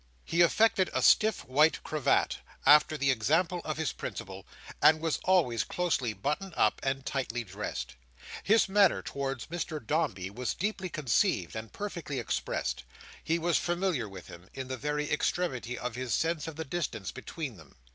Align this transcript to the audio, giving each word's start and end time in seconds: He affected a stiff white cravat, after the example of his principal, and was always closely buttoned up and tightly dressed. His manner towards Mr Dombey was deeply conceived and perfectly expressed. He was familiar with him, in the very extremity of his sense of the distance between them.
He 0.25 0.41
affected 0.41 0.89
a 0.95 1.03
stiff 1.03 1.45
white 1.45 1.83
cravat, 1.83 2.39
after 2.65 2.97
the 2.97 3.11
example 3.11 3.61
of 3.63 3.77
his 3.77 3.91
principal, 3.91 4.47
and 4.81 4.99
was 4.99 5.19
always 5.25 5.63
closely 5.63 6.11
buttoned 6.11 6.55
up 6.57 6.79
and 6.81 7.05
tightly 7.05 7.43
dressed. 7.43 7.93
His 8.41 8.67
manner 8.67 9.03
towards 9.03 9.45
Mr 9.45 9.77
Dombey 9.79 10.31
was 10.31 10.55
deeply 10.55 10.89
conceived 10.89 11.55
and 11.55 11.71
perfectly 11.71 12.17
expressed. 12.17 12.83
He 13.23 13.37
was 13.37 13.59
familiar 13.59 14.09
with 14.09 14.25
him, 14.25 14.49
in 14.55 14.69
the 14.69 14.75
very 14.75 15.07
extremity 15.11 15.77
of 15.77 15.93
his 15.93 16.15
sense 16.15 16.47
of 16.47 16.55
the 16.55 16.65
distance 16.65 17.11
between 17.11 17.57
them. 17.57 17.75